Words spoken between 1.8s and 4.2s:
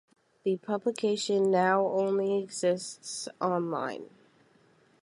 only exists online.